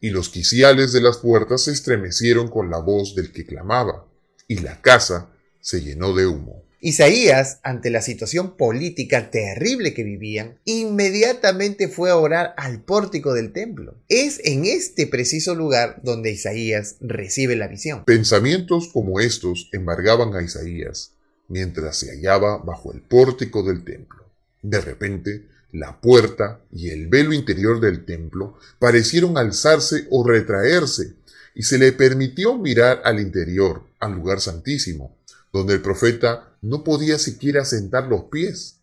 Y 0.00 0.08
los 0.08 0.30
quiciales 0.30 0.92
de 0.92 1.02
las 1.02 1.18
puertas 1.18 1.64
se 1.64 1.72
estremecieron 1.72 2.48
con 2.48 2.70
la 2.70 2.78
voz 2.78 3.14
del 3.14 3.32
que 3.32 3.44
clamaba, 3.44 4.06
y 4.48 4.60
la 4.60 4.80
casa 4.80 5.30
se 5.60 5.82
llenó 5.82 6.14
de 6.14 6.26
humo. 6.26 6.64
Isaías, 6.80 7.60
ante 7.62 7.90
la 7.90 8.00
situación 8.00 8.56
política 8.56 9.30
terrible 9.30 9.92
que 9.92 10.02
vivían, 10.02 10.58
inmediatamente 10.64 11.88
fue 11.88 12.08
a 12.08 12.16
orar 12.16 12.54
al 12.56 12.82
pórtico 12.82 13.34
del 13.34 13.52
templo. 13.52 13.94
Es 14.08 14.40
en 14.44 14.64
este 14.64 15.06
preciso 15.06 15.54
lugar 15.54 16.00
donde 16.02 16.30
Isaías 16.30 16.96
recibe 17.00 17.56
la 17.56 17.68
visión. 17.68 18.06
Pensamientos 18.06 18.88
como 18.90 19.20
estos 19.20 19.68
embargaban 19.72 20.34
a 20.34 20.40
Isaías 20.40 21.12
mientras 21.48 21.98
se 21.98 22.10
hallaba 22.10 22.56
bajo 22.56 22.94
el 22.94 23.02
pórtico 23.02 23.62
del 23.62 23.84
templo. 23.84 24.19
De 24.62 24.80
repente, 24.80 25.48
la 25.72 26.00
puerta 26.00 26.60
y 26.72 26.90
el 26.90 27.08
velo 27.08 27.32
interior 27.32 27.80
del 27.80 28.04
templo 28.04 28.58
parecieron 28.78 29.38
alzarse 29.38 30.06
o 30.10 30.26
retraerse, 30.26 31.14
y 31.54 31.62
se 31.62 31.78
le 31.78 31.92
permitió 31.92 32.56
mirar 32.56 33.02
al 33.04 33.20
interior, 33.20 33.84
al 33.98 34.14
lugar 34.14 34.40
santísimo, 34.40 35.16
donde 35.52 35.74
el 35.74 35.82
profeta 35.82 36.56
no 36.62 36.84
podía 36.84 37.18
siquiera 37.18 37.64
sentar 37.64 38.06
los 38.06 38.24
pies. 38.24 38.76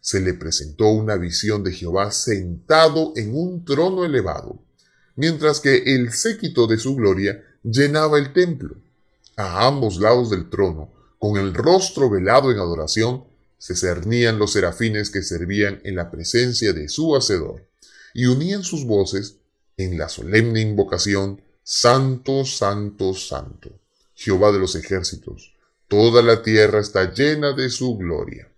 Se 0.00 0.20
le 0.20 0.34
presentó 0.34 0.88
una 0.88 1.16
visión 1.16 1.64
de 1.64 1.72
Jehová 1.72 2.10
sentado 2.12 3.12
en 3.16 3.34
un 3.34 3.64
trono 3.64 4.04
elevado, 4.04 4.62
mientras 5.16 5.60
que 5.60 5.94
el 5.94 6.12
séquito 6.12 6.66
de 6.66 6.78
su 6.78 6.94
gloria 6.96 7.42
llenaba 7.62 8.18
el 8.18 8.32
templo. 8.32 8.76
A 9.36 9.66
ambos 9.66 9.98
lados 9.98 10.30
del 10.30 10.48
trono, 10.48 10.92
con 11.18 11.38
el 11.38 11.54
rostro 11.54 12.10
velado 12.10 12.52
en 12.52 12.58
adoración, 12.58 13.24
se 13.64 13.74
cernían 13.74 14.38
los 14.38 14.52
serafines 14.52 15.08
que 15.08 15.22
servían 15.22 15.80
en 15.84 15.96
la 15.96 16.10
presencia 16.10 16.74
de 16.74 16.90
su 16.90 17.16
Hacedor, 17.16 17.66
y 18.12 18.26
unían 18.26 18.62
sus 18.62 18.84
voces 18.84 19.36
en 19.78 19.96
la 19.96 20.10
solemne 20.10 20.60
invocación 20.60 21.40
Santo, 21.62 22.44
Santo, 22.44 23.14
Santo, 23.14 23.70
Jehová 24.14 24.52
de 24.52 24.58
los 24.58 24.76
ejércitos 24.76 25.54
Toda 25.88 26.20
la 26.20 26.42
tierra 26.42 26.78
está 26.78 27.10
llena 27.10 27.54
de 27.54 27.70
su 27.70 27.96
gloria. 27.96 28.52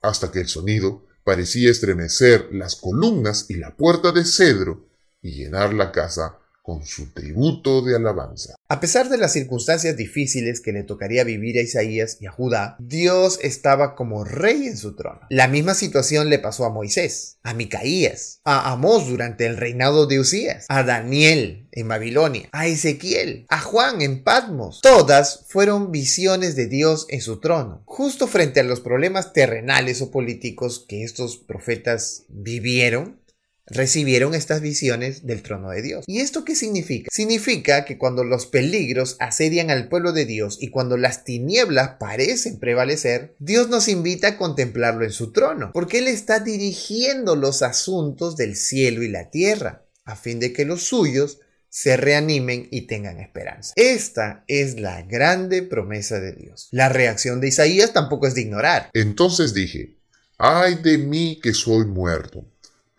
Hasta 0.00 0.32
que 0.32 0.40
el 0.40 0.48
sonido 0.48 1.04
parecía 1.24 1.70
estremecer 1.70 2.48
las 2.52 2.76
columnas 2.76 3.50
y 3.50 3.56
la 3.56 3.76
puerta 3.76 4.12
de 4.12 4.24
cedro 4.24 4.86
y 5.20 5.32
llenar 5.32 5.74
la 5.74 5.92
casa 5.92 6.38
con 6.62 6.86
su 6.86 7.12
tributo 7.12 7.82
de 7.82 7.96
alabanza. 7.96 8.54
A 8.68 8.80
pesar 8.80 9.08
de 9.08 9.18
las 9.18 9.32
circunstancias 9.32 9.96
difíciles 9.96 10.60
que 10.60 10.72
le 10.72 10.84
tocaría 10.84 11.24
vivir 11.24 11.58
a 11.58 11.62
Isaías 11.62 12.18
y 12.20 12.26
a 12.26 12.30
Judá, 12.30 12.76
Dios 12.78 13.38
estaba 13.42 13.94
como 13.94 14.24
rey 14.24 14.68
en 14.68 14.76
su 14.76 14.94
trono. 14.94 15.20
La 15.28 15.48
misma 15.48 15.74
situación 15.74 16.30
le 16.30 16.38
pasó 16.38 16.64
a 16.64 16.70
Moisés, 16.70 17.38
a 17.42 17.52
Micaías, 17.52 18.40
a 18.44 18.72
Amós 18.72 19.08
durante 19.08 19.46
el 19.46 19.56
reinado 19.56 20.06
de 20.06 20.20
Usías, 20.20 20.66
a 20.68 20.82
Daniel 20.84 21.68
en 21.72 21.88
Babilonia, 21.88 22.48
a 22.52 22.66
Ezequiel, 22.66 23.46
a 23.48 23.60
Juan 23.60 24.02
en 24.02 24.22
Patmos. 24.22 24.80
Todas 24.82 25.44
fueron 25.48 25.90
visiones 25.90 26.54
de 26.54 26.66
Dios 26.66 27.06
en 27.08 27.20
su 27.20 27.40
trono. 27.40 27.82
Justo 27.86 28.28
frente 28.28 28.60
a 28.60 28.64
los 28.64 28.80
problemas 28.80 29.32
terrenales 29.32 30.00
o 30.02 30.10
políticos 30.10 30.84
que 30.86 31.02
estos 31.02 31.38
profetas 31.38 32.24
vivieron, 32.28 33.21
recibieron 33.66 34.34
estas 34.34 34.60
visiones 34.60 35.26
del 35.26 35.42
trono 35.42 35.70
de 35.70 35.82
Dios. 35.82 36.04
¿Y 36.06 36.20
esto 36.20 36.44
qué 36.44 36.54
significa? 36.54 37.08
Significa 37.12 37.84
que 37.84 37.98
cuando 37.98 38.24
los 38.24 38.46
peligros 38.46 39.16
asedian 39.20 39.70
al 39.70 39.88
pueblo 39.88 40.12
de 40.12 40.26
Dios 40.26 40.58
y 40.60 40.68
cuando 40.68 40.96
las 40.96 41.24
tinieblas 41.24 41.96
parecen 41.98 42.58
prevalecer, 42.58 43.34
Dios 43.38 43.68
nos 43.68 43.88
invita 43.88 44.28
a 44.28 44.36
contemplarlo 44.36 45.04
en 45.04 45.12
su 45.12 45.32
trono, 45.32 45.70
porque 45.72 45.98
Él 45.98 46.08
está 46.08 46.40
dirigiendo 46.40 47.36
los 47.36 47.62
asuntos 47.62 48.36
del 48.36 48.56
cielo 48.56 49.02
y 49.02 49.08
la 49.08 49.30
tierra, 49.30 49.84
a 50.04 50.16
fin 50.16 50.40
de 50.40 50.52
que 50.52 50.64
los 50.64 50.82
suyos 50.84 51.38
se 51.68 51.96
reanimen 51.96 52.68
y 52.70 52.82
tengan 52.82 53.18
esperanza. 53.18 53.72
Esta 53.76 54.44
es 54.46 54.78
la 54.78 55.02
grande 55.02 55.62
promesa 55.62 56.20
de 56.20 56.32
Dios. 56.32 56.68
La 56.70 56.90
reacción 56.90 57.40
de 57.40 57.48
Isaías 57.48 57.94
tampoco 57.94 58.26
es 58.26 58.34
de 58.34 58.42
ignorar. 58.42 58.90
Entonces 58.92 59.54
dije, 59.54 59.96
ay 60.36 60.74
de 60.82 60.98
mí 60.98 61.40
que 61.42 61.54
soy 61.54 61.86
muerto 61.86 62.51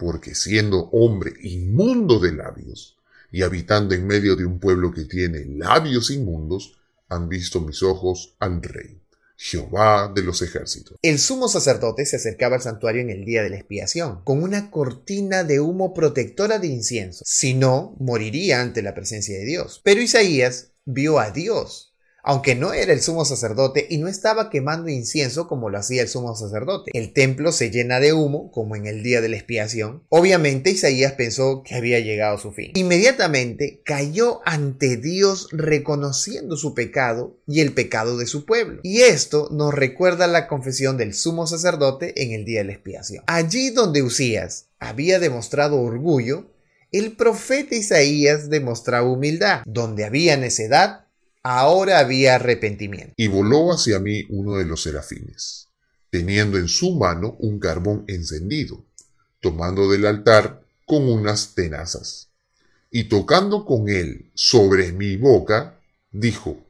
porque 0.04 0.36
siendo 0.36 0.90
hombre 0.92 1.34
inmundo 1.42 2.20
de 2.20 2.34
labios 2.34 2.98
y 3.32 3.42
habitando 3.42 3.96
en 3.96 4.06
medio 4.06 4.36
de 4.36 4.44
un 4.44 4.60
pueblo 4.60 4.92
que 4.92 5.06
tiene 5.06 5.46
labios 5.46 6.12
inmundos, 6.12 6.78
han 7.08 7.30
visto 7.30 7.62
mis 7.62 7.82
ojos 7.82 8.36
al 8.40 8.62
rey. 8.62 9.00
Jehová 9.38 10.12
de 10.14 10.22
los 10.22 10.42
ejércitos. 10.42 10.98
El 11.02 11.20
sumo 11.20 11.48
sacerdote 11.48 12.06
se 12.06 12.18
acercaba 12.18 12.58
al 12.58 12.62
santuario 12.62 13.02
en 13.02 13.10
el 13.10 13.24
día 13.24 13.44
de 13.44 13.50
la 13.50 13.56
expiación, 13.56 14.22
con 14.26 14.44
una 14.44 14.70
cortina 14.70 15.44
de 15.44 15.62
humo 15.62 15.94
protectora 15.94 16.60
de 16.60 16.68
incienso, 16.68 17.24
si 17.26 17.54
no, 17.54 17.96
moriría 18.00 18.62
ante 18.62 18.82
la 18.82 18.94
presencia 18.94 19.38
de 19.38 19.46
Dios. 19.46 19.82
Pero 19.84 20.02
Isaías 20.02 20.72
vio 20.86 21.20
a 21.20 21.32
Dios 21.32 21.93
aunque 22.24 22.56
no 22.56 22.74
era 22.74 22.94
el 22.94 23.02
sumo 23.02 23.26
sacerdote 23.26 23.86
y 23.90 23.98
no 23.98 24.08
estaba 24.08 24.50
quemando 24.50 24.90
incienso 24.90 25.48
como 25.48 25.70
lo 25.70 25.78
hacía 25.78 26.02
el 26.02 26.08
sumo 26.08 26.36
sacerdote. 26.36 26.92
El 26.94 27.12
templo 27.14 27.52
se 27.52 27.70
llena 27.70 28.00
de 28.00 28.14
humo, 28.14 28.50
como 28.52 28.76
en 28.76 28.88
el 28.88 29.04
día 29.04 29.22
de 29.22 29.30
la 29.30 29.36
expiación. 29.36 30.04
Obviamente 30.10 30.72
Isaías 30.72 31.14
pensó 31.14 31.64
que 31.64 31.76
había 31.76 32.00
llegado 32.00 32.38
a 32.38 32.40
su 32.40 32.54
fin. 32.54 32.72
Inmediatamente 32.76 33.82
cayó 33.84 34.40
ante 34.46 34.98
Dios 34.98 35.50
reconociendo 35.52 36.56
su 36.56 36.74
pecado 36.74 37.38
y 37.46 37.60
el 37.60 37.74
pecado 37.74 38.18
de 38.18 38.26
su 38.26 38.46
pueblo. 38.46 38.80
Y 38.84 39.02
esto 39.02 39.50
nos 39.52 39.74
recuerda 39.74 40.28
la 40.28 40.48
confesión 40.48 40.98
del 40.98 41.14
sumo 41.14 41.46
sacerdote 41.46 42.24
en 42.24 42.32
el 42.32 42.46
día 42.46 42.60
de 42.60 42.66
la 42.66 42.74
expiación. 42.74 43.24
Allí 43.28 43.70
donde 43.70 44.02
Usías 44.02 44.68
había 44.80 45.20
demostrado 45.20 45.82
orgullo, 45.82 46.48
el 46.94 47.14
profeta 47.14 47.76
Isaías 47.76 48.50
demostraba 48.50 49.10
humildad. 49.10 49.64
Donde 49.66 50.06
había 50.06 50.38
necedad, 50.38 51.03
Ahora 51.44 52.00
había 52.00 52.36
arrepentimiento. 52.36 53.14
Y 53.18 53.28
voló 53.28 53.74
hacia 53.74 54.00
mí 54.00 54.24
uno 54.30 54.56
de 54.56 54.64
los 54.64 54.84
serafines, 54.84 55.68
teniendo 56.10 56.58
en 56.58 56.70
su 56.70 56.96
mano 56.96 57.36
un 57.40 57.60
carbón 57.60 58.06
encendido, 58.08 58.86
tomando 59.42 59.92
del 59.92 60.06
altar 60.06 60.66
con 60.86 61.04
unas 61.10 61.54
tenazas. 61.54 62.30
Y 62.90 63.06
tocando 63.06 63.66
con 63.66 63.90
él 63.90 64.32
sobre 64.34 64.94
mi 64.94 65.18
boca, 65.18 65.82
dijo, 66.12 66.66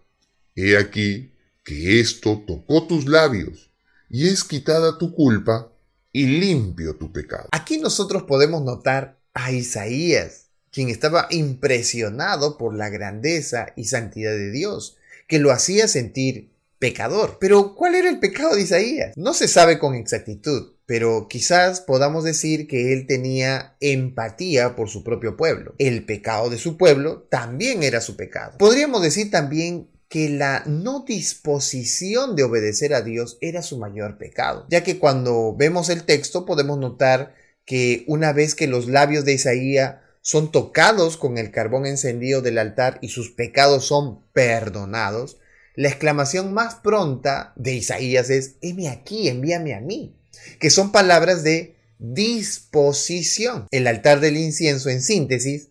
He 0.56 0.76
aquí 0.76 1.34
que 1.64 2.00
esto 2.00 2.44
tocó 2.48 2.88
tus 2.88 3.08
labios, 3.08 3.70
y 4.10 4.28
es 4.28 4.44
quitada 4.44 4.98
tu 4.98 5.14
culpa 5.14 5.72
y 6.12 6.26
limpio 6.26 6.96
tu 6.96 7.12
pecado. 7.12 7.50
Aquí 7.52 7.78
nosotros 7.78 8.24
podemos 8.24 8.64
notar 8.64 9.20
a 9.36 9.52
Isaías 9.52 10.43
quien 10.74 10.90
estaba 10.90 11.28
impresionado 11.30 12.58
por 12.58 12.76
la 12.76 12.90
grandeza 12.90 13.68
y 13.76 13.86
santidad 13.86 14.32
de 14.32 14.52
Dios, 14.52 14.98
que 15.28 15.40
lo 15.40 15.52
hacía 15.52 15.88
sentir 15.88 16.50
pecador. 16.80 17.38
Pero, 17.40 17.76
¿cuál 17.76 17.96
era 17.96 18.10
el 18.10 18.20
pecado 18.20 18.56
de 18.56 18.64
Isaías? 18.64 19.14
No 19.16 19.34
se 19.34 19.48
sabe 19.48 19.78
con 19.80 19.94
exactitud, 19.94 20.74
pero 20.86 21.28
quizás 21.30 21.80
podamos 21.80 22.24
decir 22.24 22.68
que 22.68 22.92
él 22.92 23.06
tenía 23.08 23.78
empatía 23.80 24.76
por 24.76 24.90
su 24.90 25.04
propio 25.04 25.38
pueblo. 25.38 25.76
El 25.78 26.06
pecado 26.06 26.50
de 26.50 26.58
su 26.58 26.76
pueblo 26.76 27.28
también 27.30 27.84
era 27.84 28.02
su 28.02 28.18
pecado. 28.18 28.58
Podríamos 28.58 29.02
decir 29.02 29.32
también 29.32 29.88
que 30.10 30.30
la 30.30 30.64
no 30.66 31.06
disposición 31.08 32.36
de 32.36 32.44
obedecer 32.44 32.94
a 32.94 33.02
Dios 33.02 33.38
era 33.42 33.62
su 33.62 33.78
mayor 33.78 34.18
pecado, 34.18 34.66
ya 34.70 34.84
que 34.84 35.00
cuando 35.00 35.56
vemos 35.56 35.90
el 35.90 36.04
texto 36.04 36.46
podemos 36.46 36.78
notar 36.80 37.34
que 37.66 38.04
una 38.08 38.34
vez 38.34 38.56
que 38.56 38.68
los 38.68 38.88
labios 38.88 39.24
de 39.24 39.34
Isaías 39.34 40.03
son 40.24 40.52
tocados 40.52 41.18
con 41.18 41.38
el 41.38 41.52
carbón 41.52 41.86
encendido 41.86 42.42
del 42.42 42.58
altar 42.58 42.98
y 43.02 43.10
sus 43.10 43.30
pecados 43.30 43.86
son 43.86 44.24
perdonados, 44.32 45.38
la 45.76 45.90
exclamación 45.90 46.54
más 46.54 46.76
pronta 46.76 47.52
de 47.58 47.74
Isaías 47.74 48.30
es, 48.30 48.56
heme 48.62 48.88
aquí, 48.88 49.28
envíame 49.28 49.76
a 49.76 49.82
mí, 49.82 50.16
que 50.60 50.70
son 50.70 50.94
palabras 50.94 51.44
de 51.44 51.76
disposición. 52.00 53.68
El 53.70 53.86
altar 53.86 54.22
del 54.22 54.38
incienso, 54.38 54.90
en 54.90 55.02
síntesis, 55.02 55.70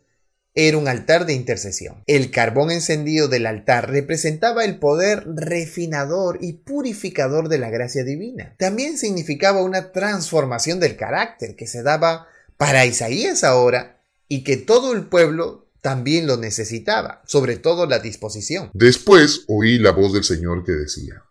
era 0.54 0.76
un 0.76 0.86
altar 0.86 1.24
de 1.24 1.32
intercesión. 1.32 2.02
El 2.06 2.30
carbón 2.30 2.70
encendido 2.70 3.28
del 3.28 3.46
altar 3.46 3.90
representaba 3.90 4.66
el 4.66 4.78
poder 4.78 5.24
refinador 5.34 6.38
y 6.42 6.52
purificador 6.54 7.48
de 7.48 7.56
la 7.56 7.70
gracia 7.70 8.04
divina. 8.04 8.54
También 8.58 8.98
significaba 8.98 9.62
una 9.62 9.92
transformación 9.92 10.78
del 10.78 10.96
carácter 10.96 11.56
que 11.56 11.66
se 11.66 11.82
daba 11.82 12.26
para 12.58 12.84
Isaías 12.84 13.44
ahora 13.44 14.01
y 14.32 14.44
que 14.44 14.56
todo 14.56 14.94
el 14.94 15.04
pueblo 15.04 15.68
también 15.82 16.26
lo 16.26 16.38
necesitaba, 16.38 17.20
sobre 17.26 17.58
todo 17.58 17.84
la 17.84 17.98
disposición. 17.98 18.70
Después 18.72 19.44
oí 19.46 19.78
la 19.78 19.90
voz 19.90 20.14
del 20.14 20.24
Señor 20.24 20.64
que 20.64 20.72
decía, 20.72 21.22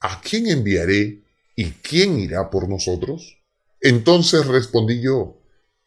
¿A 0.00 0.20
quién 0.20 0.48
enviaré 0.48 1.22
¿y 1.54 1.70
quién 1.70 2.18
irá 2.18 2.50
por 2.50 2.68
nosotros? 2.68 3.38
Entonces 3.80 4.44
respondí 4.44 5.00
yo, 5.00 5.40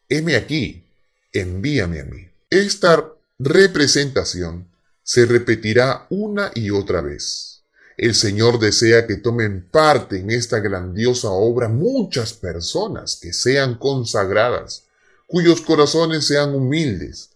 heme 0.08 0.34
aquí, 0.34 0.86
envíame 1.30 2.00
a 2.00 2.04
mí. 2.04 2.26
Esta 2.48 3.06
representación 3.38 4.70
se 5.02 5.26
repetirá 5.26 6.06
una 6.08 6.52
y 6.54 6.70
otra 6.70 7.02
vez. 7.02 7.64
El 7.98 8.14
Señor 8.14 8.58
desea 8.58 9.06
que 9.06 9.16
tomen 9.16 9.68
parte 9.70 10.20
en 10.20 10.30
esta 10.30 10.60
grandiosa 10.60 11.28
obra 11.28 11.68
muchas 11.68 12.32
personas 12.32 13.18
que 13.20 13.34
sean 13.34 13.74
consagradas, 13.74 14.85
cuyos 15.26 15.60
corazones 15.60 16.26
sean 16.26 16.54
humildes, 16.54 17.30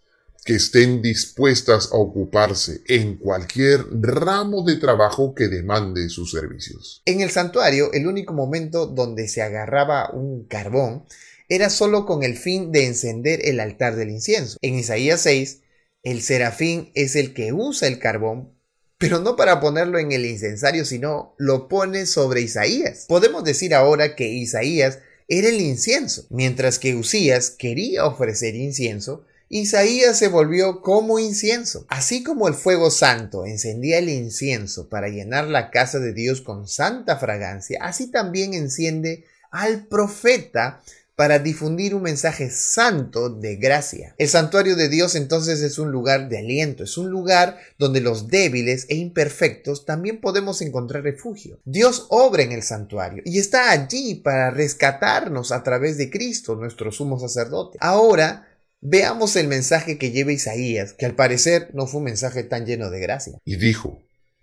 que 0.45 0.55
estén 0.55 1.03
dispuestas 1.03 1.93
a 1.93 1.97
ocuparse 1.97 2.81
en 2.87 3.17
cualquier 3.17 3.85
ramo 4.01 4.65
de 4.65 4.77
trabajo 4.77 5.35
que 5.35 5.49
demande 5.49 6.09
sus 6.09 6.31
servicios. 6.31 7.03
En 7.05 7.21
el 7.21 7.31
santuario, 7.31 7.93
el 7.93 8.07
único 8.07 8.33
momento 8.33 8.87
donde 8.87 9.29
se 9.29 9.43
agarraba 9.43 10.11
un 10.13 10.45
carbón 10.45 11.05
era 11.49 11.69
solo 11.69 12.07
con 12.07 12.23
el 12.23 12.37
fin 12.37 12.73
de 12.73 12.87
encender 12.87 13.41
el 13.45 13.61
altar 13.61 13.97
del 13.97 14.11
incienso. 14.11 14.57
En 14.63 14.77
Isaías 14.77 15.21
6, 15.23 15.61
el 16.03 16.23
serafín 16.23 16.91
es 16.95 17.17
el 17.17 17.35
que 17.35 17.53
usa 17.53 17.89
el 17.89 17.99
carbón, 17.99 18.55
pero 18.97 19.19
no 19.19 19.37
para 19.37 19.61
ponerlo 19.61 19.99
en 19.99 20.13
el 20.13 20.25
incensario, 20.25 20.85
sino 20.85 21.35
lo 21.39 21.69
pone 21.69 22.07
sobre 22.07 22.41
Isaías. 22.41 23.07
Podemos 23.09 23.45
decir 23.45 23.75
ahora 23.75 24.15
que 24.15 24.29
Isaías 24.29 25.01
era 25.33 25.49
el 25.49 25.61
incienso, 25.61 26.27
mientras 26.29 26.81
que 26.81 26.97
Usías 26.97 27.51
quería 27.51 28.05
ofrecer 28.05 28.57
incienso, 28.57 29.25
Isaías 29.49 30.19
se 30.19 30.27
volvió 30.27 30.83
como 30.83 31.21
incienso. 31.21 31.87
Así 31.89 32.25
como 32.25 32.49
el 32.49 32.55
fuego 32.55 32.91
santo 32.91 33.47
encendía 33.47 33.99
el 33.99 34.09
incienso 34.09 34.89
para 34.89 35.09
llenar 35.09 35.47
la 35.47 35.71
casa 35.71 36.01
de 36.01 36.13
Dios 36.13 36.41
con 36.41 36.67
santa 36.67 37.17
fragancia, 37.17 37.79
así 37.81 38.11
también 38.11 38.55
enciende 38.55 39.25
al 39.53 39.87
profeta 39.87 40.83
para 41.21 41.39
difundir 41.39 41.95
un 41.95 42.01
mensaje 42.01 42.49
santo 42.49 43.29
de 43.29 43.57
gracia. 43.57 44.15
El 44.17 44.31
santuario 44.31 44.75
de 44.75 44.89
Dios 44.89 45.15
entonces 45.15 45.61
es 45.61 45.79
un 45.79 45.93
lugar 45.93 46.31
de 46.31 46.39
aliento, 46.39 46.85
es 46.85 46.97
un 46.97 47.11
lugar 47.11 47.59
donde 47.79 48.01
los 48.01 48.29
débiles 48.29 48.87
e 48.89 48.95
imperfectos 48.95 49.85
también 49.85 50.23
podemos 50.23 50.63
encontrar 50.63 51.03
refugio. 51.03 51.61
Dios 51.67 52.07
obra 52.09 52.43
en 52.43 52.53
el 52.53 52.63
santuario 52.63 53.23
y 53.27 53.39
está 53.39 53.71
allí 53.71 54.15
para 54.15 54.51
rescatarnos 54.51 55.53
a 55.53 55.63
través 55.63 55.99
de 55.99 56.09
Cristo, 56.09 56.57
nuestro 56.57 56.91
sumo 56.91 57.21
sacerdote. 57.21 57.77
Ahora, 57.83 58.47
Veamos 58.83 59.37
el 59.37 59.47
mensaje 59.47 59.99
que 59.99 60.11
lleva 60.11 60.33
Isaías, 60.33 60.95
que 60.95 61.05
al 61.05 61.15
parecer 61.15 61.69
no 61.75 61.87
fue 61.87 61.99
un 61.99 62.05
mensaje 62.05 62.45
tan 62.45 62.65
lleno 62.65 62.89
de 62.89 62.99
gracia. 62.99 63.39
Y 63.45 63.57
dijo, 63.57 64.03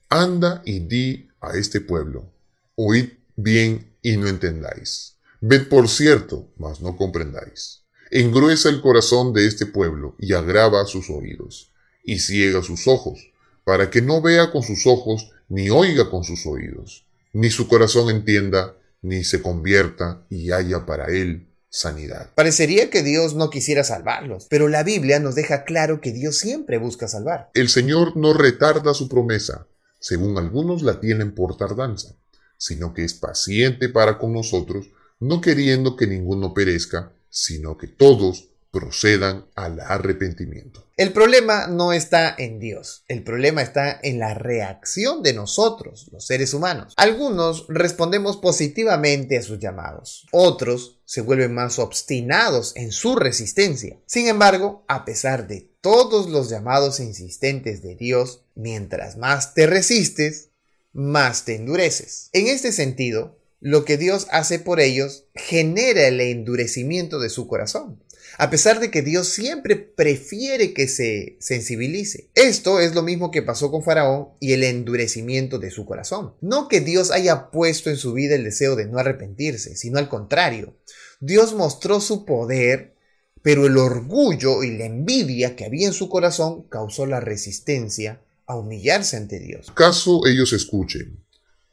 Anda 0.10 0.62
y 0.64 0.82
di 0.82 1.28
a 1.42 1.58
este 1.58 1.82
pueblo, 1.82 2.32
oíd 2.76 3.14
bien 3.36 3.96
y 4.04 4.18
no 4.18 4.28
entendáis. 4.28 5.17
Ved 5.42 5.68
por 5.70 5.88
cierto, 5.88 6.50
mas 6.58 6.82
no 6.82 6.98
comprendáis. 6.98 7.84
Engruesa 8.10 8.70
el 8.70 8.82
corazón 8.82 9.34
de 9.34 9.48
este 9.48 9.66
pueblo 9.66 10.16
y 10.18 10.34
agrava 10.34 10.86
sus 10.86 11.10
oídos, 11.10 11.72
y 12.04 12.20
ciega 12.20 12.64
sus 12.64 12.88
ojos, 12.88 13.32
para 13.64 13.90
que 13.90 14.02
no 14.02 14.22
vea 14.22 14.52
con 14.52 14.64
sus 14.64 14.88
ojos, 14.88 15.32
ni 15.50 15.70
oiga 15.70 16.10
con 16.10 16.24
sus 16.24 16.46
oídos, 16.46 17.06
ni 17.34 17.50
su 17.50 17.68
corazón 17.68 18.10
entienda, 18.10 18.76
ni 19.02 19.24
se 19.24 19.42
convierta 19.42 20.26
y 20.30 20.52
haya 20.52 20.86
para 20.86 21.08
él 21.08 21.48
sanidad. 21.70 22.32
Parecería 22.34 22.90
que 22.90 23.04
Dios 23.04 23.36
no 23.36 23.50
quisiera 23.50 23.84
salvarlos, 23.84 24.48
pero 24.50 24.68
la 24.68 24.84
Biblia 24.84 25.20
nos 25.20 25.36
deja 25.36 25.64
claro 25.64 26.02
que 26.02 26.12
Dios 26.12 26.38
siempre 26.38 26.78
busca 26.78 27.08
salvar. 27.08 27.52
El 27.54 27.70
Señor 27.70 28.16
no 28.16 28.34
retarda 28.34 28.94
su 28.94 29.08
promesa, 29.10 29.68
según 30.00 30.38
algunos 30.38 30.82
la 30.82 31.00
tienen 31.00 31.36
por 31.36 31.58
tardanza, 31.58 32.16
sino 32.58 32.94
que 32.94 33.04
es 33.04 33.14
paciente 33.14 33.90
para 33.90 34.18
con 34.18 34.34
nosotros, 34.34 34.88
no 35.20 35.42
queriendo 35.42 35.96
que 35.96 36.08
ninguno 36.08 36.54
perezca, 36.54 37.14
sino 37.30 37.78
que 37.78 37.88
todos 37.88 38.50
procedan 38.72 39.46
al 39.56 39.80
arrepentimiento. 39.80 40.86
El 40.98 41.14
problema 41.14 41.68
no 41.68 41.94
está 41.94 42.36
en 42.38 42.60
Dios, 42.60 43.04
el 43.08 43.24
problema 43.24 43.62
está 43.62 44.00
en 44.02 44.20
la 44.20 44.34
reacción 44.34 45.24
de 45.24 45.34
nosotros, 45.34 46.10
los 46.12 46.26
seres 46.26 46.54
humanos. 46.54 46.94
Algunos 46.98 47.66
respondemos 47.70 48.38
positivamente 48.38 49.38
a 49.38 49.42
sus 49.42 49.60
llamados, 49.60 50.28
otros 50.32 51.00
se 51.06 51.22
vuelven 51.22 51.54
más 51.54 51.80
obstinados 51.80 52.76
en 52.76 52.92
su 52.92 53.16
resistencia. 53.16 54.00
Sin 54.06 54.28
embargo, 54.28 54.84
a 54.88 55.06
pesar 55.06 55.48
de 55.48 55.72
todos 55.82 56.30
los 56.30 56.50
llamados 56.50 57.00
insistentes 57.00 57.82
de 57.82 57.96
Dios, 57.96 58.42
mientras 58.56 59.18
más 59.18 59.54
te 59.54 59.68
resistes, 59.68 60.50
más 60.94 61.46
te 61.46 61.56
endureces. 61.56 62.30
En 62.34 62.48
este 62.48 62.72
sentido, 62.72 63.37
lo 63.60 63.86
que 63.86 63.98
Dios 63.98 64.28
hace 64.32 64.60
por 64.60 64.80
ellos 64.80 65.26
genera 65.36 66.08
el 66.08 66.22
endurecimiento 66.22 67.20
de 67.20 67.30
su 67.30 67.48
corazón 67.48 68.00
a 68.38 68.50
pesar 68.50 68.80
de 68.80 68.92
que 68.92 69.02
Dios 69.02 69.30
siempre 69.30 69.76
prefiere 69.76 70.74
que 70.74 70.88
se 70.88 71.38
sensibilice. 71.40 72.30
Esto 72.36 72.80
es 72.80 72.94
lo 72.94 73.02
mismo 73.02 73.32
que 73.32 73.42
pasó 73.42 73.72
con 73.72 73.84
Faraón 73.84 74.30
y 74.40 74.54
el 74.54 74.64
endurecimiento 74.64 75.60
de 75.60 75.72
su 75.72 75.86
corazón. 75.86 76.34
No 76.42 76.68
que 76.68 76.82
Dios 76.82 77.12
haya 77.12 77.50
puesto 77.50 77.90
en 77.90 77.98
su 77.98 78.14
vida 78.14 78.36
el 78.36 78.44
deseo 78.44 78.76
de 78.76 78.86
no 78.86 79.00
arrepentirse, 79.00 79.76
sino 79.76 79.98
al 79.98 80.10
contrario. 80.10 80.76
Dios 81.20 81.56
mostró 81.56 82.00
su 82.00 82.26
poder, 82.26 82.96
pero 83.42 83.66
el 83.66 83.78
orgullo 83.78 84.64
y 84.64 84.78
la 84.78 84.86
envidia 84.86 85.56
que 85.56 85.66
había 85.66 85.88
en 85.88 85.94
su 85.94 86.10
corazón 86.10 86.64
causó 86.70 87.06
la 87.06 87.20
resistencia 87.20 88.22
a 88.46 88.56
humillarse 88.56 89.18
ante 89.18 89.40
Dios. 89.40 89.72
Caso 89.74 90.22
ellos 90.28 90.54
escuchen, 90.54 91.24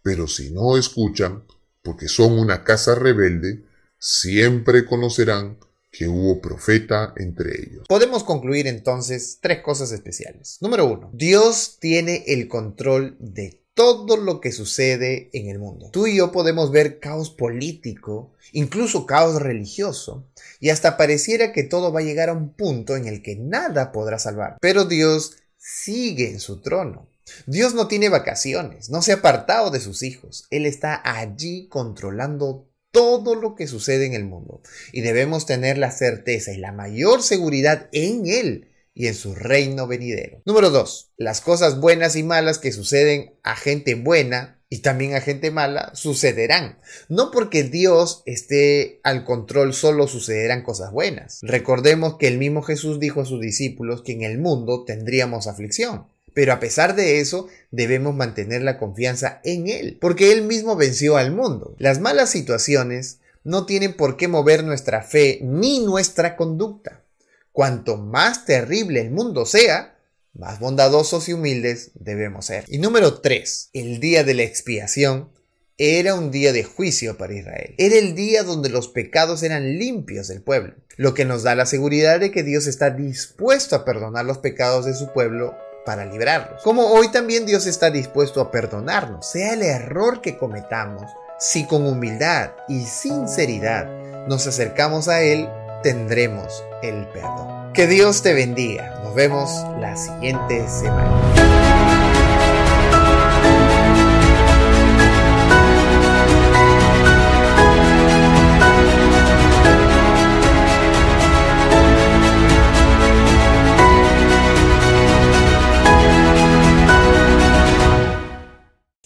pero 0.02 0.26
si 0.26 0.50
no 0.50 0.78
escuchan, 0.78 1.44
porque 1.84 2.08
son 2.08 2.38
una 2.38 2.64
casa 2.64 2.94
rebelde, 2.94 3.62
siempre 3.98 4.86
conocerán 4.86 5.58
que 5.92 6.08
hubo 6.08 6.40
profeta 6.40 7.12
entre 7.16 7.50
ellos. 7.60 7.84
Podemos 7.88 8.24
concluir 8.24 8.66
entonces 8.66 9.38
tres 9.40 9.62
cosas 9.62 9.92
especiales. 9.92 10.58
Número 10.60 10.86
uno, 10.86 11.10
Dios 11.12 11.76
tiene 11.78 12.24
el 12.26 12.48
control 12.48 13.16
de 13.20 13.60
todo 13.74 14.16
lo 14.16 14.40
que 14.40 14.50
sucede 14.50 15.30
en 15.32 15.48
el 15.48 15.58
mundo. 15.58 15.90
Tú 15.92 16.06
y 16.06 16.16
yo 16.16 16.32
podemos 16.32 16.70
ver 16.70 17.00
caos 17.00 17.30
político, 17.30 18.32
incluso 18.52 19.04
caos 19.04 19.40
religioso, 19.42 20.26
y 20.60 20.70
hasta 20.70 20.96
pareciera 20.96 21.52
que 21.52 21.64
todo 21.64 21.92
va 21.92 22.00
a 22.00 22.04
llegar 22.04 22.30
a 22.30 22.34
un 22.34 22.54
punto 22.54 22.96
en 22.96 23.06
el 23.06 23.22
que 23.22 23.36
nada 23.36 23.92
podrá 23.92 24.18
salvar. 24.18 24.56
Pero 24.60 24.84
Dios 24.84 25.36
sigue 25.58 26.30
en 26.30 26.40
su 26.40 26.60
trono. 26.60 27.08
Dios 27.46 27.74
no 27.74 27.88
tiene 27.88 28.08
vacaciones, 28.08 28.90
no 28.90 29.02
se 29.02 29.12
ha 29.12 29.16
apartado 29.16 29.70
de 29.70 29.80
sus 29.80 30.02
hijos. 30.02 30.46
Él 30.50 30.66
está 30.66 31.00
allí 31.04 31.68
controlando 31.68 32.68
todo 32.90 33.34
lo 33.34 33.56
que 33.56 33.66
sucede 33.66 34.06
en 34.06 34.14
el 34.14 34.24
mundo 34.24 34.62
y 34.92 35.00
debemos 35.00 35.46
tener 35.46 35.78
la 35.78 35.90
certeza 35.90 36.52
y 36.52 36.58
la 36.58 36.72
mayor 36.72 37.22
seguridad 37.22 37.88
en 37.92 38.26
Él 38.26 38.70
y 38.94 39.08
en 39.08 39.14
su 39.14 39.34
reino 39.34 39.88
venidero. 39.88 40.40
Número 40.44 40.70
2. 40.70 41.12
Las 41.16 41.40
cosas 41.40 41.80
buenas 41.80 42.14
y 42.14 42.22
malas 42.22 42.58
que 42.58 42.70
suceden 42.70 43.34
a 43.42 43.56
gente 43.56 43.96
buena 43.96 44.62
y 44.68 44.78
también 44.78 45.14
a 45.14 45.20
gente 45.20 45.50
mala 45.50 45.92
sucederán. 45.94 46.78
No 47.08 47.30
porque 47.30 47.64
Dios 47.64 48.22
esté 48.26 49.00
al 49.02 49.24
control 49.24 49.74
solo 49.74 50.08
sucederán 50.08 50.62
cosas 50.62 50.90
buenas. 50.92 51.40
Recordemos 51.42 52.16
que 52.16 52.28
el 52.28 52.38
mismo 52.38 52.62
Jesús 52.62 52.98
dijo 52.98 53.20
a 53.20 53.24
sus 53.24 53.40
discípulos 53.40 54.02
que 54.02 54.12
en 54.12 54.22
el 54.22 54.38
mundo 54.38 54.84
tendríamos 54.84 55.46
aflicción. 55.46 56.06
Pero 56.34 56.52
a 56.52 56.60
pesar 56.60 56.96
de 56.96 57.20
eso, 57.20 57.48
debemos 57.70 58.14
mantener 58.14 58.62
la 58.62 58.78
confianza 58.78 59.40
en 59.44 59.68
Él, 59.68 59.98
porque 60.00 60.32
Él 60.32 60.42
mismo 60.42 60.76
venció 60.76 61.16
al 61.16 61.32
mundo. 61.32 61.74
Las 61.78 62.00
malas 62.00 62.30
situaciones 62.30 63.20
no 63.44 63.66
tienen 63.66 63.94
por 63.94 64.16
qué 64.16 64.26
mover 64.26 64.64
nuestra 64.64 65.02
fe 65.02 65.38
ni 65.42 65.80
nuestra 65.80 66.36
conducta. 66.36 67.04
Cuanto 67.52 67.96
más 67.96 68.46
terrible 68.46 69.00
el 69.00 69.12
mundo 69.12 69.46
sea, 69.46 69.96
más 70.32 70.58
bondadosos 70.58 71.28
y 71.28 71.34
humildes 71.34 71.92
debemos 71.94 72.46
ser. 72.46 72.64
Y 72.66 72.78
número 72.78 73.20
3. 73.20 73.70
El 73.72 74.00
día 74.00 74.24
de 74.24 74.34
la 74.34 74.42
expiación 74.42 75.30
era 75.76 76.14
un 76.14 76.30
día 76.30 76.52
de 76.52 76.64
juicio 76.64 77.16
para 77.16 77.34
Israel. 77.34 77.74
Era 77.78 77.96
el 77.96 78.14
día 78.14 78.42
donde 78.42 78.68
los 78.68 78.88
pecados 78.88 79.42
eran 79.42 79.78
limpios 79.78 80.28
del 80.28 80.42
pueblo, 80.42 80.74
lo 80.96 81.14
que 81.14 81.24
nos 81.24 81.42
da 81.42 81.54
la 81.54 81.66
seguridad 81.66 82.18
de 82.18 82.30
que 82.30 82.42
Dios 82.42 82.66
está 82.66 82.90
dispuesto 82.90 83.76
a 83.76 83.84
perdonar 83.84 84.24
los 84.24 84.38
pecados 84.38 84.86
de 84.86 84.94
su 84.94 85.12
pueblo 85.12 85.54
para 85.84 86.04
librarlos. 86.04 86.62
Como 86.62 86.86
hoy 86.88 87.08
también 87.08 87.46
Dios 87.46 87.66
está 87.66 87.90
dispuesto 87.90 88.40
a 88.40 88.50
perdonarnos, 88.50 89.26
sea 89.26 89.52
el 89.52 89.62
error 89.62 90.20
que 90.20 90.36
cometamos, 90.36 91.10
si 91.38 91.66
con 91.66 91.86
humildad 91.86 92.50
y 92.68 92.84
sinceridad 92.84 93.88
nos 94.28 94.46
acercamos 94.46 95.08
a 95.08 95.20
Él, 95.20 95.48
tendremos 95.82 96.64
el 96.82 97.06
perdón. 97.08 97.72
Que 97.72 97.86
Dios 97.86 98.22
te 98.22 98.32
bendiga. 98.32 99.00
Nos 99.02 99.14
vemos 99.14 99.50
la 99.80 99.96
siguiente 99.96 100.66
semana. 100.68 101.63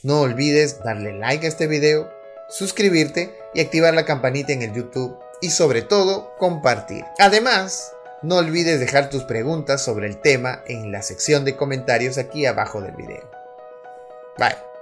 No 0.09 0.23
olvides 0.23 0.83
darle 0.83 1.13
like 1.13 1.45
a 1.45 1.51
este 1.51 1.67
video, 1.67 2.11
suscribirte 2.49 3.39
y 3.53 3.61
activar 3.61 3.93
la 3.93 4.07
campanita 4.07 4.55
en 4.55 4.63
el 4.63 4.73
YouTube 4.73 5.19
y 5.43 5.51
sobre 5.51 5.83
todo 5.83 6.35
compartir. 6.39 7.05
Además, 7.19 7.93
no 8.23 8.37
olvides 8.37 8.81
dejar 8.81 9.11
tus 9.11 9.25
preguntas 9.25 9.85
sobre 9.85 10.07
el 10.07 10.17
tema 10.17 10.63
en 10.67 10.93
la 10.93 11.03
sección 11.03 11.45
de 11.45 11.57
comentarios 11.57 12.17
aquí 12.17 12.47
abajo 12.47 12.81
del 12.81 12.97
video. 12.97 13.31
Bye. 14.39 14.78